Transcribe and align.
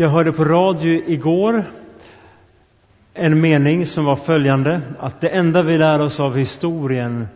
Jag 0.00 0.08
hörde 0.08 0.32
på 0.32 0.44
radio 0.44 1.02
igår 1.06 1.64
en 3.14 3.40
mening 3.40 3.86
som 3.86 4.04
var 4.04 4.16
följande 4.16 4.82
att 4.98 5.20
det 5.20 5.28
enda 5.28 5.62
vi 5.62 5.78
lär 5.78 6.00
oss 6.00 6.20
av 6.20 6.36
historien 6.36 7.28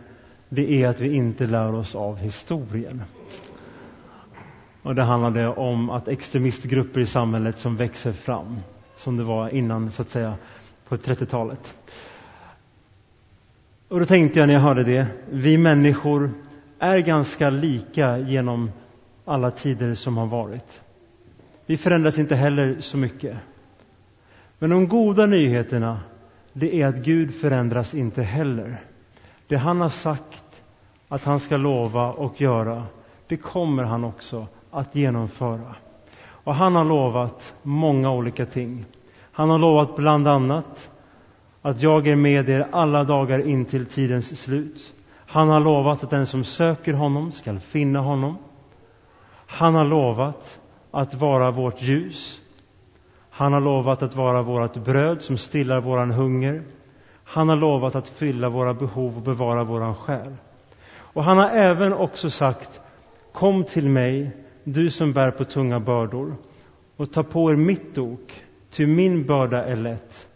det 0.49 0.83
är 0.83 0.87
att 0.87 0.99
vi 0.99 1.15
inte 1.15 1.47
lär 1.47 1.75
oss 1.75 1.95
av 1.95 2.17
historien. 2.17 3.01
Och 4.81 4.95
det 4.95 5.03
handlade 5.03 5.47
om 5.47 5.89
att 5.89 6.07
extremistgrupper 6.07 7.01
i 7.01 7.05
samhället 7.05 7.57
som 7.57 7.75
växer 7.77 8.11
fram, 8.11 8.59
som 8.95 9.17
det 9.17 9.23
var 9.23 9.49
innan, 9.49 9.91
så 9.91 10.01
att 10.01 10.09
säga, 10.09 10.35
på 10.87 10.95
30-talet. 10.95 11.75
Och 13.87 13.99
då 13.99 14.05
tänkte 14.05 14.39
jag 14.39 14.47
när 14.47 14.53
jag 14.53 14.61
hörde 14.61 14.83
det, 14.83 15.07
vi 15.29 15.57
människor 15.57 16.31
är 16.79 16.99
ganska 16.99 17.49
lika 17.49 18.17
genom 18.17 18.71
alla 19.25 19.51
tider 19.51 19.93
som 19.93 20.17
har 20.17 20.25
varit. 20.25 20.81
Vi 21.65 21.77
förändras 21.77 22.19
inte 22.19 22.35
heller 22.35 22.77
så 22.79 22.97
mycket. 22.97 23.37
Men 24.59 24.69
de 24.69 24.87
goda 24.87 25.25
nyheterna, 25.25 25.99
det 26.53 26.81
är 26.81 26.87
att 26.87 26.95
Gud 26.95 27.33
förändras 27.33 27.93
inte 27.93 28.23
heller. 28.23 28.81
Det 29.47 29.55
han 29.57 29.81
har 29.81 29.89
sagt 29.89 30.63
att 31.07 31.23
han 31.23 31.39
ska 31.39 31.57
lova 31.57 32.11
och 32.11 32.41
göra, 32.41 32.83
det 33.27 33.37
kommer 33.37 33.83
han 33.83 34.03
också 34.03 34.47
att 34.71 34.95
genomföra. 34.95 35.75
Och 36.27 36.55
han 36.55 36.75
har 36.75 36.85
lovat 36.85 37.55
många 37.63 38.11
olika 38.11 38.45
ting. 38.45 38.85
Han 39.31 39.49
har 39.49 39.59
lovat 39.59 39.95
bland 39.95 40.27
annat 40.27 40.91
att 41.61 41.81
jag 41.81 42.07
är 42.07 42.15
med 42.15 42.49
er 42.49 42.67
alla 42.71 43.03
dagar 43.03 43.47
in 43.47 43.65
till 43.65 43.85
tidens 43.85 44.41
slut. 44.41 44.93
Han 45.15 45.49
har 45.49 45.59
lovat 45.59 46.03
att 46.03 46.09
den 46.09 46.25
som 46.25 46.43
söker 46.43 46.93
honom 46.93 47.31
skall 47.31 47.59
finna 47.59 47.99
honom. 47.99 48.37
Han 49.47 49.75
har 49.75 49.85
lovat 49.85 50.59
att 50.95 51.13
vara 51.13 51.51
vårt 51.51 51.81
ljus. 51.81 52.41
Han 53.29 53.53
har 53.53 53.61
lovat 53.61 54.03
att 54.03 54.15
vara 54.15 54.41
vårt 54.41 54.77
bröd 54.77 55.21
som 55.21 55.37
stillar 55.37 55.81
våran 55.81 56.11
hunger. 56.11 56.63
Han 57.23 57.49
har 57.49 57.55
lovat 57.55 57.95
att 57.95 58.07
fylla 58.07 58.49
våra 58.49 58.73
behov 58.73 59.17
och 59.17 59.21
bevara 59.21 59.63
våran 59.63 59.95
själ. 59.95 60.35
Och 60.87 61.23
han 61.23 61.37
har 61.37 61.49
även 61.49 61.93
också 61.93 62.29
sagt 62.29 62.81
Kom 63.31 63.63
till 63.63 63.89
mig, 63.89 64.31
du 64.63 64.89
som 64.89 65.13
bär 65.13 65.31
på 65.31 65.45
tunga 65.45 65.79
bördor 65.79 66.35
och 66.95 67.11
ta 67.11 67.23
på 67.23 67.51
er 67.51 67.55
mitt 67.55 67.97
ok, 67.97 68.43
ty 68.69 68.85
min 68.85 69.25
börda 69.25 69.63
är 69.63 69.75
lätt 69.75 70.27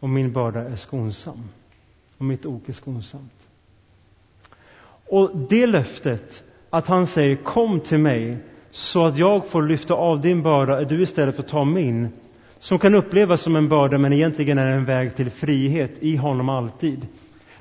och 0.00 0.08
min 0.08 0.32
börda 0.32 0.60
är 0.60 0.76
skonsam. 0.76 1.48
Och 2.18 2.24
mitt 2.24 2.46
ok 2.46 2.68
är 2.68 2.72
skonsamt. 2.72 3.48
Och 5.08 5.30
det 5.48 5.66
löftet, 5.66 6.42
att 6.70 6.86
han 6.86 7.06
säger 7.06 7.36
kom 7.36 7.80
till 7.80 7.98
mig 7.98 8.38
så 8.72 9.06
att 9.06 9.18
jag 9.18 9.46
får 9.46 9.62
lyfta 9.62 9.94
av 9.94 10.20
din 10.20 10.42
börda, 10.42 10.80
är 10.80 10.84
du 10.84 11.02
istället 11.02 11.38
att 11.38 11.48
ta 11.48 11.64
min, 11.64 12.08
som 12.58 12.78
kan 12.78 12.94
upplevas 12.94 13.40
som 13.40 13.56
en 13.56 13.68
börda 13.68 13.98
men 13.98 14.12
egentligen 14.12 14.58
är 14.58 14.66
en 14.66 14.84
väg 14.84 15.16
till 15.16 15.30
frihet 15.30 15.90
i 16.00 16.16
honom 16.16 16.48
alltid. 16.48 17.06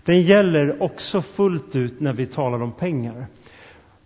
Den 0.06 0.22
gäller 0.22 0.84
också 0.84 1.22
fullt 1.22 1.76
ut 1.76 2.00
när 2.00 2.14
vi 2.14 2.26
talar 2.26 2.62
om 2.64 2.72
pengar. 2.72 3.26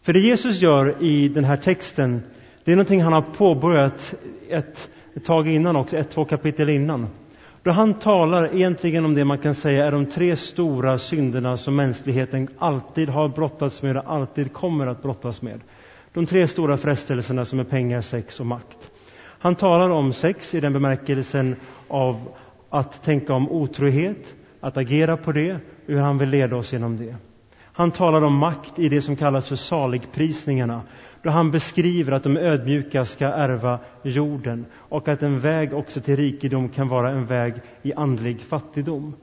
För 0.02 0.14
det 0.14 0.20
Jesus 0.20 0.62
gör 0.62 1.04
i 1.04 1.28
den 1.28 1.44
här 1.44 1.58
texten, 1.58 2.22
det 2.64 2.72
är 2.72 2.76
någonting 2.76 3.02
han 3.02 3.14
har 3.14 3.22
påbörjat 3.22 4.14
ett, 4.50 4.90
ett 5.14 5.26
tag 5.26 5.48
innan 5.48 5.76
också, 5.76 5.98
ett, 5.98 6.10
två 6.10 6.26
kapitel 6.26 6.70
innan. 6.70 7.08
Då 7.64 7.72
han 7.72 7.94
talar 7.94 8.56
egentligen 8.56 9.06
om 9.06 9.14
det 9.14 9.26
man 9.26 9.38
kan 9.38 9.56
säga 9.56 9.86
är 9.86 9.92
de 9.92 10.06
tre 10.06 10.36
stora 10.36 10.98
synderna 10.98 11.58
som 11.58 11.76
mänskligheten 11.76 12.48
alltid 12.58 13.10
har 13.10 13.28
brottats 13.28 13.84
med 13.84 13.98
och 13.98 14.04
alltid 14.14 14.54
kommer 14.54 14.88
att 14.88 15.02
brottas 15.02 15.42
med. 15.42 15.60
De 16.16 16.26
tre 16.26 16.48
stora 16.48 16.78
frestelserna 16.78 17.46
som 17.46 17.60
är 17.60 17.64
pengar, 17.64 18.02
sex 18.02 18.40
och 18.40 18.46
makt. 18.46 18.92
Han 19.18 19.56
talar 19.56 19.90
om 19.90 20.14
sex 20.14 20.56
i 20.56 20.60
den 20.60 20.74
bemärkelsen 20.74 21.56
av 21.88 22.28
att 22.70 23.04
tänka 23.04 23.34
om 23.34 23.52
otrohet, 23.52 24.36
att 24.60 24.78
agera 24.78 25.18
på 25.18 25.32
det, 25.32 25.58
hur 25.86 25.98
han 25.98 26.18
vill 26.18 26.30
leda 26.30 26.56
oss 26.56 26.74
genom 26.74 26.98
det. 26.98 27.16
Han 27.62 27.92
talar 27.92 28.22
om 28.22 28.38
makt 28.38 28.80
i 28.80 28.90
det 28.90 29.02
som 29.02 29.16
kallas 29.16 29.48
för 29.48 29.56
saligprisningarna, 29.56 30.82
då 31.22 31.30
han 31.30 31.52
beskriver 31.52 32.12
att 32.12 32.24
de 32.24 32.38
ödmjuka 32.38 33.06
ska 33.06 33.26
ärva 33.26 33.80
jorden 34.04 34.66
och 34.74 35.08
att 35.08 35.24
en 35.24 35.40
väg 35.40 35.74
också 35.74 36.02
till 36.02 36.16
rikedom 36.16 36.70
kan 36.70 36.88
vara 36.88 37.12
en 37.12 37.26
väg 37.26 37.54
i 37.82 37.94
andlig 37.94 38.42
fattigdom. 38.42 39.14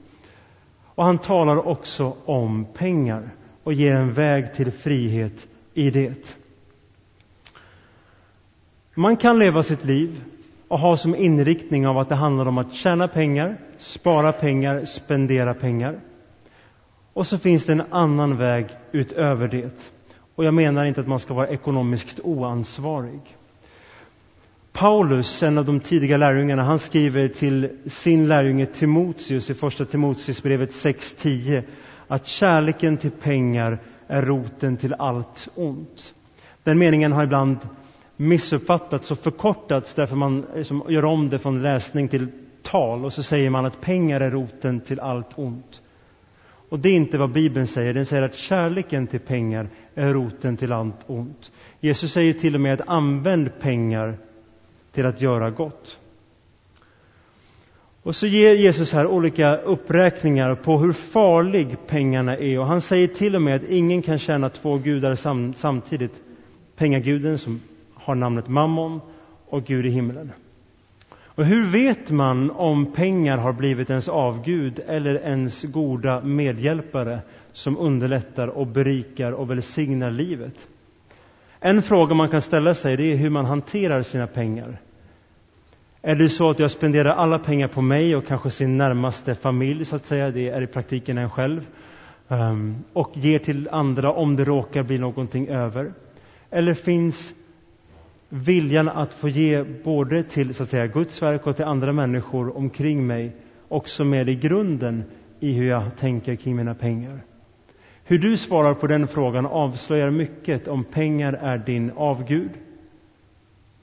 Och 0.95 1.05
han 1.05 1.17
talar 1.17 1.67
också 1.67 2.15
om 2.25 2.65
pengar 2.73 3.29
och 3.63 3.73
ger 3.73 3.95
en 3.95 4.13
väg 4.13 4.53
till 4.53 4.71
frihet 4.71 5.47
i 5.73 5.89
det. 5.89 6.42
Man 8.95 9.17
kan 9.17 9.39
leva 9.39 9.63
sitt 9.63 9.85
liv 9.85 10.23
och 10.67 10.79
ha 10.79 10.97
som 10.97 11.15
inriktning 11.15 11.87
av 11.87 11.97
att 11.97 12.09
det 12.09 12.15
handlar 12.15 12.45
om 12.45 12.57
att 12.57 12.73
tjäna 12.73 13.07
pengar, 13.07 13.57
spara 13.77 14.31
pengar, 14.31 14.85
spendera 14.85 15.53
pengar. 15.53 15.99
Och 17.13 17.27
så 17.27 17.37
finns 17.37 17.65
det 17.65 17.73
en 17.73 17.83
annan 17.89 18.37
väg 18.37 18.65
utöver 18.91 19.47
det. 19.47 19.91
Och 20.35 20.45
jag 20.45 20.53
menar 20.53 20.85
inte 20.85 21.01
att 21.01 21.07
man 21.07 21.19
ska 21.19 21.33
vara 21.33 21.47
ekonomiskt 21.47 22.19
oansvarig. 22.23 23.21
Paulus, 24.71 25.43
en 25.43 25.57
av 25.57 25.65
de 25.65 25.79
tidiga 25.79 26.17
lärjungarna, 26.17 26.63
han 26.63 26.79
skriver 26.79 27.27
till 27.27 27.69
sin 27.85 28.27
lärjunge 28.27 28.65
Timoteus 28.65 29.49
i 29.49 29.53
första 29.53 29.85
Timoteusbrevet 29.85 30.71
6.10 30.71 31.63
att 32.07 32.27
kärleken 32.27 32.97
till 32.97 33.11
pengar 33.11 33.77
är 34.07 34.21
roten 34.21 34.77
till 34.77 34.93
allt 34.93 35.47
ont. 35.55 36.13
Den 36.63 36.79
meningen 36.79 37.11
har 37.11 37.23
ibland 37.23 37.57
missuppfattats 38.17 39.11
och 39.11 39.19
förkortats 39.19 39.93
därför 39.93 40.15
man 40.15 40.45
liksom 40.55 40.83
gör 40.89 41.05
om 41.05 41.29
det 41.29 41.39
från 41.39 41.61
läsning 41.61 42.07
till 42.07 42.27
tal 42.61 43.05
och 43.05 43.13
så 43.13 43.23
säger 43.23 43.49
man 43.49 43.65
att 43.65 43.81
pengar 43.81 44.21
är 44.21 44.31
roten 44.31 44.79
till 44.79 44.99
allt 44.99 45.39
ont. 45.39 45.81
Och 46.69 46.79
det 46.79 46.89
är 46.89 46.93
inte 46.93 47.17
vad 47.17 47.31
Bibeln 47.31 47.67
säger. 47.67 47.93
Den 47.93 48.05
säger 48.05 48.23
att 48.23 48.35
kärleken 48.35 49.07
till 49.07 49.19
pengar 49.19 49.69
är 49.95 50.13
roten 50.13 50.57
till 50.57 50.71
allt 50.71 51.03
ont. 51.07 51.51
Jesus 51.79 52.11
säger 52.11 52.33
till 52.33 52.55
och 52.55 52.61
med 52.61 52.73
att 52.73 52.89
använd 52.89 53.59
pengar 53.59 54.17
till 54.91 55.05
att 55.05 55.21
göra 55.21 55.49
gott. 55.49 55.99
Och 58.03 58.15
så 58.15 58.27
ger 58.27 58.53
Jesus 58.53 58.93
här 58.93 59.07
olika 59.07 59.57
uppräkningar 59.57 60.55
på 60.55 60.77
hur 60.77 60.93
farlig 60.93 61.77
pengarna 61.87 62.37
är. 62.37 62.59
Och 62.59 62.67
han 62.67 62.81
säger 62.81 63.07
till 63.07 63.35
och 63.35 63.41
med 63.41 63.55
att 63.55 63.69
ingen 63.69 64.01
kan 64.01 64.19
tjäna 64.19 64.49
två 64.49 64.77
gudar 64.77 65.15
sam 65.15 65.53
samtidigt. 65.53 66.21
Pengaguden 66.75 67.37
som 67.37 67.61
har 68.03 68.15
namnet 68.15 68.47
Mammon 68.47 69.01
och 69.49 69.63
Gud 69.63 69.85
i 69.85 69.89
himlen. 69.89 70.31
Och 71.35 71.45
hur 71.45 71.69
vet 71.69 72.09
man 72.11 72.51
om 72.51 72.93
pengar 72.93 73.37
har 73.37 73.53
blivit 73.53 73.89
ens 73.89 74.09
avgud 74.09 74.79
eller 74.87 75.15
ens 75.15 75.63
goda 75.63 76.21
medhjälpare 76.21 77.19
som 77.51 77.77
underlättar 77.77 78.47
och 78.47 78.67
berikar 78.67 79.31
och 79.31 79.49
välsignar 79.49 80.11
livet? 80.11 80.67
En 81.59 81.81
fråga 81.81 82.15
man 82.15 82.29
kan 82.29 82.41
ställa 82.41 82.73
sig 82.73 82.97
det 82.97 83.11
är 83.11 83.15
hur 83.15 83.29
man 83.29 83.45
hanterar 83.45 84.01
sina 84.01 84.27
pengar. 84.27 84.77
Är 86.01 86.15
det 86.15 86.29
så 86.29 86.49
att 86.49 86.59
jag 86.59 86.71
spenderar 86.71 87.09
alla 87.09 87.39
pengar 87.39 87.67
på 87.67 87.81
mig 87.81 88.15
och 88.15 88.27
kanske 88.27 88.49
sin 88.49 88.77
närmaste 88.77 89.35
familj, 89.35 89.85
så 89.85 89.95
att 89.95 90.05
säga, 90.05 90.31
det 90.31 90.49
är 90.49 90.61
i 90.61 90.67
praktiken 90.67 91.17
en 91.17 91.29
själv, 91.29 91.67
ehm, 92.29 92.75
och 92.93 93.11
ger 93.13 93.39
till 93.39 93.69
andra 93.71 94.11
om 94.11 94.35
det 94.35 94.43
råkar 94.43 94.83
bli 94.83 94.97
någonting 94.97 95.47
över? 95.47 95.93
Eller 96.49 96.73
finns 96.73 97.35
viljan 98.33 98.89
att 98.89 99.13
få 99.13 99.29
ge 99.29 99.63
både 99.63 100.23
till 100.23 100.53
så 100.53 100.63
att 100.63 100.69
säga, 100.69 100.87
Guds 100.87 101.21
verk 101.21 101.47
och 101.47 101.55
till 101.55 101.65
andra 101.65 101.93
människor 101.93 102.57
omkring 102.57 103.07
mig 103.07 103.35
också 103.67 104.03
med 104.03 104.29
i 104.29 104.35
grunden 104.35 105.03
i 105.39 105.51
hur 105.53 105.67
jag 105.67 105.97
tänker 105.97 106.35
kring 106.35 106.55
mina 106.55 106.75
pengar. 106.75 107.19
Hur 108.03 108.19
du 108.19 108.37
svarar 108.37 108.73
på 108.73 108.87
den 108.87 109.07
frågan 109.07 109.45
avslöjar 109.45 110.09
mycket 110.09 110.67
om 110.67 110.83
pengar 110.83 111.33
är 111.33 111.57
din 111.57 111.91
avgud. 111.95 112.49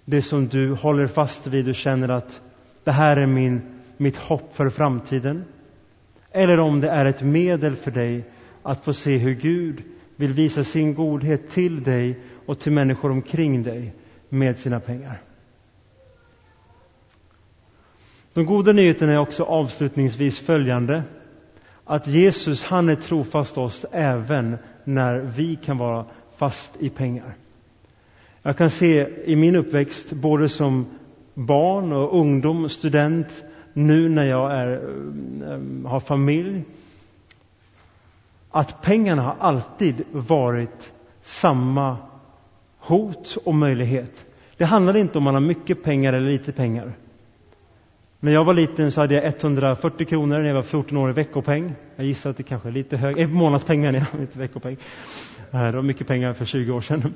Det 0.04 0.22
som 0.22 0.48
du 0.48 0.74
håller 0.74 1.06
fast 1.06 1.46
vid 1.46 1.68
och 1.68 1.74
känner 1.74 2.08
att 2.08 2.40
det 2.84 2.92
här 2.92 3.16
är 3.16 3.26
min, 3.26 3.60
mitt 3.96 4.16
hopp 4.16 4.54
för 4.54 4.68
framtiden. 4.68 5.44
Eller 6.30 6.60
om 6.60 6.80
det 6.80 6.91
är 6.91 7.04
ett 7.04 7.22
medel 7.22 7.76
för 7.76 7.91
dig 7.91 8.24
att 8.62 8.84
få 8.84 8.92
se 8.92 9.16
hur 9.16 9.34
Gud 9.34 9.82
vill 10.16 10.32
visa 10.32 10.64
sin 10.64 10.94
godhet 10.94 11.50
till 11.50 11.82
dig 11.82 12.18
och 12.46 12.58
till 12.58 12.72
människor 12.72 13.10
omkring 13.10 13.62
dig 13.62 13.94
med 14.30 14.59
sina 14.59 14.80
pengar. 14.80 15.22
De 18.34 18.47
goda 18.47 18.72
nyheterna 18.72 19.12
är 19.12 19.18
också 19.18 19.44
avslutningsvis 19.44 20.38
följande. 20.38 21.03
Att 21.84 22.06
Jesus, 22.06 22.65
han 22.65 22.88
är 22.88 22.97
trofast 22.97 23.59
oss 23.59 23.86
även 23.92 24.59
när 24.84 25.18
vi 25.18 25.56
kan 25.56 25.78
vara 25.78 26.04
fast 26.36 26.77
i 26.78 26.91
pengar. 26.91 27.34
Jag 28.42 28.56
kan 28.56 28.71
se 28.71 29.09
i 29.24 29.36
min 29.36 29.56
uppväxt, 29.56 30.12
både 30.12 30.48
som 30.48 30.86
barn 31.34 31.92
och 31.92 32.18
ungdom, 32.21 32.68
student, 32.68 33.44
nu 33.72 34.09
när 34.09 34.24
jag 34.24 34.53
är, 34.53 34.77
um, 34.77 35.42
um, 35.47 35.84
har 35.84 36.00
familj, 36.00 36.65
att 38.50 38.82
pengarna 38.82 39.22
har 39.22 39.36
alltid 39.38 40.04
varit 40.12 40.92
samma 41.22 41.97
hot 42.91 43.37
och 43.45 43.54
möjlighet. 43.54 44.27
Det 44.57 44.65
handlar 44.65 44.97
inte 44.97 45.19
om 45.19 45.25
man 45.25 45.34
har 45.34 45.41
mycket 45.41 45.83
pengar 45.83 46.13
eller 46.13 46.31
lite 46.31 46.53
pengar. 46.53 46.92
När 48.21 48.33
jag 48.33 48.45
var 48.45 48.54
liten 48.54 48.92
så 48.92 49.01
hade 49.01 49.15
jag 49.15 49.25
140 49.25 50.07
kronor 50.07 50.39
när 50.39 50.45
jag 50.45 50.54
var 50.54 50.63
14 50.63 50.98
år 50.98 51.10
i 51.10 51.13
veckopeng. 51.13 51.75
Jag 51.97 52.07
gissar 52.07 52.31
att 52.31 52.37
det 52.37 52.42
kanske 52.42 52.69
är 52.69 52.72
lite 52.72 52.97
högre, 52.97 53.22
eh, 53.22 53.28
månadspeng 53.28 53.81
menar 53.81 54.07
jag, 54.13 54.21
inte 54.21 54.39
veckopeng. 54.39 54.77
Eh, 55.51 55.63
det 55.63 55.72
var 55.72 55.83
mycket 55.83 56.07
pengar 56.07 56.33
för 56.33 56.45
20 56.45 56.72
år 56.72 56.81
sedan. 56.81 57.15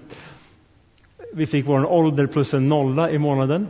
Vi 1.35 1.47
fick 1.47 1.67
vår 1.67 1.93
ålder 1.93 2.27
plus 2.27 2.55
en 2.55 2.69
nolla 2.69 3.11
i 3.11 3.19
månaden. 3.19 3.67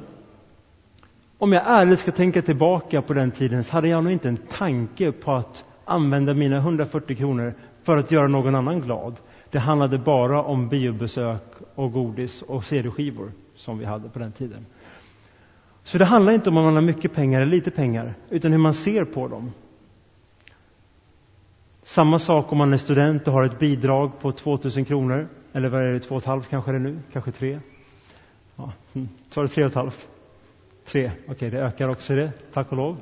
Om 1.38 1.52
jag 1.52 1.62
ärligt 1.66 2.00
ska 2.00 2.10
tänka 2.10 2.42
tillbaka 2.42 3.02
på 3.02 3.14
den 3.14 3.30
tiden 3.30 3.64
så 3.64 3.72
hade 3.72 3.88
jag 3.88 4.04
nog 4.04 4.12
inte 4.12 4.28
en 4.28 4.36
tanke 4.36 5.12
på 5.12 5.32
att 5.32 5.64
använda 5.84 6.34
mina 6.34 6.56
140 6.56 7.16
kronor 7.16 7.54
för 7.82 7.96
att 7.96 8.10
göra 8.10 8.28
någon 8.28 8.54
annan 8.54 8.80
glad. 8.80 9.16
Det 9.54 9.60
handlade 9.60 9.98
bara 9.98 10.42
om 10.42 10.68
biobesök 10.68 11.42
och 11.74 11.92
godis 11.92 12.42
och 12.42 12.64
CD-skivor 12.64 13.32
som 13.54 13.78
vi 13.78 13.84
hade 13.84 14.08
på 14.08 14.18
den 14.18 14.32
tiden. 14.32 14.66
Så 15.84 15.98
det 15.98 16.04
handlar 16.04 16.32
inte 16.32 16.50
om 16.50 16.56
om 16.56 16.64
man 16.64 16.74
har 16.74 16.82
mycket 16.82 17.14
pengar 17.14 17.40
eller 17.40 17.50
lite 17.50 17.70
pengar, 17.70 18.14
utan 18.30 18.52
hur 18.52 18.58
man 18.58 18.74
ser 18.74 19.04
på 19.04 19.28
dem. 19.28 19.52
Samma 21.82 22.18
sak 22.18 22.52
om 22.52 22.58
man 22.58 22.72
är 22.72 22.76
student 22.76 23.28
och 23.28 23.34
har 23.34 23.44
ett 23.44 23.58
bidrag 23.58 24.20
på 24.20 24.32
2000 24.32 24.84
kronor, 24.84 25.28
eller 25.52 25.68
vad 25.68 25.82
är 25.82 25.92
det, 25.92 26.00
två 26.00 26.14
och 26.14 26.20
ett 26.20 26.26
halvt 26.26 26.48
kanske 26.48 26.70
det 26.70 26.78
är 26.78 26.80
nu, 26.80 26.98
kanske 27.12 27.32
tre. 27.32 27.60
Ja, 28.56 28.72
mm. 28.92 29.08
så 29.28 29.40
var 29.40 29.46
det 29.46 29.54
tre 29.54 29.64
och 29.64 29.70
ett 29.70 29.76
halvt. 29.76 30.08
Tre, 30.84 31.10
okej, 31.24 31.34
okay, 31.34 31.50
det 31.50 31.58
ökar 31.58 31.88
också 31.88 32.14
det, 32.14 32.32
tack 32.52 32.70
och 32.70 32.76
lov. 32.76 32.96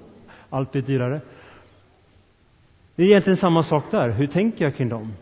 Allt 0.51 0.73
blir 0.73 0.83
dyrare. 0.83 1.21
Det 2.95 3.03
är 3.03 3.07
egentligen 3.07 3.37
samma 3.37 3.63
sak 3.63 3.85
där. 3.91 4.11
Hur 4.11 4.27
tänker 4.27 4.65
jag 4.65 4.77
kring 4.77 4.89
dem? 4.89 5.13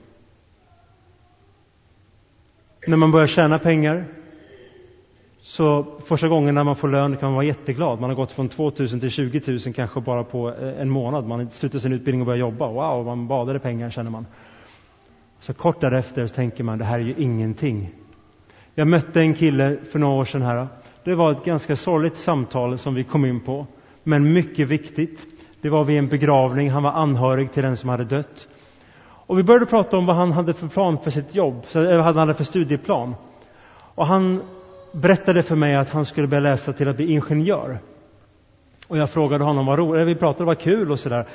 När 2.87 2.97
man 2.97 3.11
börjar 3.11 3.27
tjäna 3.27 3.59
pengar, 3.59 4.05
så 5.43 5.87
första 6.05 6.29
gången 6.29 6.55
när 6.55 6.65
man 6.65 6.77
får 6.77 6.89
lön 6.89 7.17
kan 7.17 7.27
man 7.27 7.35
vara 7.35 7.45
jätteglad. 7.45 8.01
Man 8.01 8.11
har 8.11 8.17
gått 8.17 8.33
från 8.33 8.49
2000 8.49 9.01
till 9.01 9.11
20 9.11 9.43
000 9.67 9.75
kanske 9.75 10.01
bara 10.01 10.25
på 10.25 10.49
eh, 10.49 10.81
en 10.81 10.91
månad. 10.91 11.27
Man 11.27 11.51
slutar 11.51 11.79
sin 11.79 11.93
utbildning 11.93 12.21
och 12.21 12.27
börjar 12.27 12.39
jobba. 12.39 12.69
Wow, 12.69 13.07
man 13.07 13.27
badade 13.27 13.59
pengar 13.59 13.91
känner 13.91 14.11
man. 14.11 14.27
Så 15.41 15.55
kort 15.55 15.81
därefter 15.81 16.27
så 16.27 16.35
tänker 16.35 16.65
man, 16.65 16.79
det 16.79 16.85
här 16.85 16.99
är 16.99 17.05
ju 17.05 17.15
ingenting. 17.19 17.91
Jag 18.75 18.89
mötte 18.89 19.21
en 19.21 19.35
kille 19.35 19.77
för 19.91 19.99
några 19.99 20.15
år 20.15 20.25
sedan 20.25 20.43
här. 20.43 20.69
Det 21.05 21.15
var 21.15 21.33
ett 21.33 21.45
ganska 21.45 21.77
sorgligt 21.77 22.17
samtal 22.17 22.79
som 22.79 22.95
vi 22.95 23.05
kom 23.05 23.25
in 23.25 23.41
på, 23.41 23.67
men 24.03 24.33
mycket 24.33 24.69
viktigt. 24.69 25.27
Det 25.61 25.69
var 25.69 25.85
vid 25.85 25.99
en 25.99 26.09
begravning, 26.09 26.71
han 26.71 26.83
var 26.83 26.93
anhörig 26.93 27.53
till 27.53 27.63
den 27.63 27.77
som 27.77 27.91
hade 27.91 28.05
dött. 28.05 28.49
Och 29.31 29.39
vi 29.39 29.43
började 29.43 29.67
prata 29.67 29.97
om 29.97 30.07
vad 30.07 30.17
han 30.17 30.33
hade 30.33 30.55
för 30.55 30.69
plan 30.69 30.99
för 30.99 31.11
sitt 31.11 31.35
jobb, 31.35 31.65
eller 31.75 31.97
vad 31.97 32.07
han 32.07 32.17
hade 32.17 32.35
för 32.35 32.45
studieplan. 32.45 33.15
Och 33.95 34.07
han 34.07 34.43
berättade 34.93 35.43
för 35.43 35.57
mig 35.57 35.77
att 35.77 35.91
han 35.91 36.05
skulle 36.05 36.27
börja 36.27 36.41
läsa 36.41 36.73
till 36.73 36.89
att 36.89 36.97
bli 36.97 37.13
ingenjör. 37.13 37.79
Och 38.89 38.99
jag 38.99 39.11
frågade 39.11 39.45
honom 39.45 39.67
vad 39.67 39.79
roligt, 39.79 40.07
vi 40.07 40.15
pratade 40.15 40.45
vad 40.45 40.59
kul 40.59 40.91
och 40.91 40.99
sådär. 40.99 41.27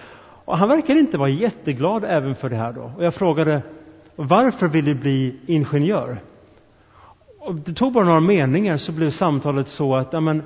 Och 0.46 0.58
han 0.58 0.70
verkade 0.70 1.00
inte 1.00 1.18
vara 1.18 1.30
jätteglad 1.30 2.04
även 2.08 2.36
för 2.36 2.50
det 2.50 2.56
här 2.56 2.74
då. 2.74 2.92
Och 2.98 3.04
jag 3.04 3.14
frågade 3.14 3.62
varför 4.16 4.68
vill 4.68 4.86
du 4.86 4.96
bli 4.96 5.40
ingenjör? 5.46 6.20
Och 7.40 7.56
det 7.56 7.74
tog 7.74 7.94
bara 7.94 8.06
några 8.06 8.20
meningar 8.20 8.78
så 8.78 8.92
blev 8.92 9.10
samtalet 9.10 9.68
så 9.68 9.96
att 9.96 10.14
amen, 10.14 10.44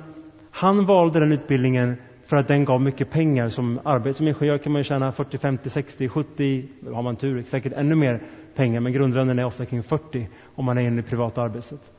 han 0.50 0.86
valde 0.86 1.20
den 1.20 1.32
utbildningen 1.32 1.96
för 2.30 2.36
att 2.36 2.48
den 2.48 2.64
gav 2.64 2.82
mycket 2.82 3.10
pengar 3.10 3.48
som 3.48 3.80
arbet, 3.84 4.16
Som 4.16 4.28
ingenjör 4.28 4.58
kan 4.58 4.72
man 4.72 4.84
tjäna 4.84 5.12
40, 5.12 5.38
50, 5.38 5.70
60, 5.70 6.08
70, 6.08 6.68
har 6.92 7.02
man 7.02 7.16
tur, 7.16 7.42
säkert 7.42 7.72
ännu 7.72 7.94
mer 7.94 8.20
pengar, 8.54 8.80
men 8.80 8.92
grundlönen 8.92 9.38
är 9.38 9.44
ofta 9.44 9.66
kring 9.66 9.82
40 9.82 10.28
om 10.54 10.64
man 10.64 10.78
är 10.78 10.82
inne 10.82 11.00
i 11.00 11.02
privata 11.02 11.42
arbetet. 11.42 11.92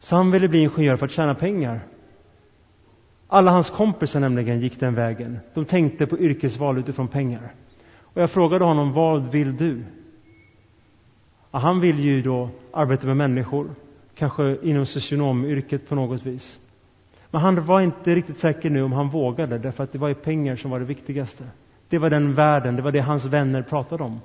Så 0.00 0.16
han 0.16 0.30
ville 0.30 0.48
bli 0.48 0.58
ingenjör 0.58 0.96
för 0.96 1.06
att 1.06 1.12
tjäna 1.12 1.34
pengar. 1.34 1.80
Alla 3.28 3.50
hans 3.50 3.70
kompisar 3.70 4.20
nämligen 4.20 4.60
gick 4.60 4.80
den 4.80 4.94
vägen. 4.94 5.38
De 5.54 5.64
tänkte 5.64 6.06
på 6.06 6.18
yrkesval 6.18 6.78
utifrån 6.78 7.08
pengar. 7.08 7.54
Och 8.00 8.22
jag 8.22 8.30
frågade 8.30 8.64
honom, 8.64 8.92
vad 8.92 9.32
vill 9.32 9.56
du? 9.56 9.84
Ja, 11.50 11.58
han 11.58 11.80
vill 11.80 11.98
ju 11.98 12.22
då 12.22 12.48
arbeta 12.72 13.06
med 13.06 13.16
människor, 13.16 13.70
kanske 14.14 14.56
inom 14.62 14.86
socionomyrket 14.86 15.88
på 15.88 15.94
något 15.94 16.26
vis. 16.26 16.58
Men 17.34 17.40
han 17.40 17.64
var 17.64 17.80
inte 17.80 18.14
riktigt 18.14 18.38
säker 18.38 18.70
nu 18.70 18.82
om 18.82 18.92
han 18.92 19.08
vågade, 19.08 19.58
därför 19.58 19.84
att 19.84 19.92
det 19.92 19.98
var 19.98 20.08
ju 20.08 20.14
pengar 20.14 20.56
som 20.56 20.70
var 20.70 20.78
det 20.78 20.84
viktigaste. 20.84 21.44
Det 21.88 21.98
var 21.98 22.10
den 22.10 22.34
världen, 22.34 22.76
det 22.76 22.82
var 22.82 22.92
det 22.92 23.00
hans 23.00 23.24
vänner 23.24 23.62
pratade 23.62 24.04
om. 24.04 24.20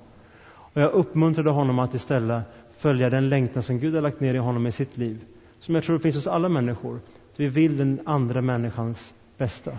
Och 0.48 0.82
jag 0.82 0.92
uppmuntrade 0.92 1.50
honom 1.50 1.80
att 1.80 1.94
istället 1.94 2.44
följa 2.78 3.10
den 3.10 3.30
längtan 3.30 3.64
som 3.64 3.80
Gud 3.80 3.96
har 3.96 4.02
lagt 4.02 4.20
ner 4.20 4.34
i 4.34 4.38
honom 4.38 4.68
i 4.68 4.72
sitt 4.72 4.98
liv 4.98 5.26
som 5.60 5.76
jag 5.76 5.84
tror 5.84 6.00
finns 6.00 6.16
hos 6.16 6.28
alla 6.28 6.50
människor. 6.50 7.00
Vi 7.36 7.48
vill 7.48 7.78
den 7.78 8.00
andra 8.06 8.42
människans 8.42 9.14
bästa. 9.38 9.72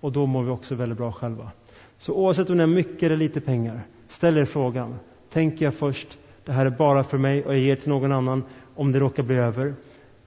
Och 0.00 0.12
då 0.12 0.26
mår 0.26 0.42
vi 0.42 0.50
också 0.50 0.74
väldigt 0.74 0.98
bra 0.98 1.12
själva. 1.12 1.50
Så 1.98 2.14
oavsett 2.14 2.50
om 2.50 2.56
det 2.56 2.62
är 2.62 2.66
mycket 2.66 3.02
eller 3.02 3.16
lite 3.16 3.40
pengar, 3.40 3.80
ställ 4.08 4.36
er 4.36 4.44
frågan. 4.44 4.94
Tänker 5.32 5.64
jag 5.64 5.74
först, 5.74 6.18
det 6.44 6.52
här 6.52 6.66
är 6.66 6.70
bara 6.70 7.04
för 7.04 7.18
mig 7.18 7.44
och 7.44 7.54
jag 7.54 7.60
ger 7.60 7.76
till 7.76 7.88
någon 7.88 8.12
annan 8.12 8.44
om 8.74 8.92
det 8.92 8.98
råkar 8.98 9.22
bli 9.22 9.36
över? 9.36 9.74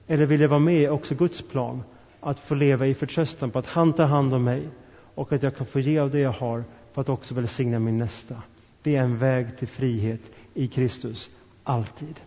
Eller 0.06 0.26
vill 0.26 0.40
jag 0.40 0.48
vara 0.48 0.60
med 0.60 0.82
i 0.82 0.88
också 0.88 1.14
Guds 1.14 1.42
plan? 1.42 1.82
Att 2.26 2.40
få 2.40 2.54
leva 2.54 2.86
i 2.86 2.94
förtröstan 2.94 3.50
på 3.50 3.58
att 3.58 3.66
han 3.66 3.92
tar 3.92 4.04
hand 4.04 4.34
om 4.34 4.44
mig 4.44 4.68
och 5.14 5.32
att 5.32 5.42
jag 5.42 5.56
kan 5.56 5.66
få 5.66 5.80
ge 5.80 5.98
av 5.98 6.10
det 6.10 6.18
jag 6.18 6.32
har 6.32 6.64
för 6.92 7.00
att 7.00 7.08
också 7.08 7.34
välsigna 7.34 7.78
min 7.78 7.98
nästa. 7.98 8.42
Det 8.82 8.96
är 8.96 9.02
en 9.02 9.18
väg 9.18 9.58
till 9.58 9.68
frihet 9.68 10.20
i 10.54 10.68
Kristus, 10.68 11.30
alltid. 11.64 12.20